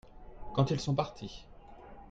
[0.55, 1.45] Quand ils sont partis.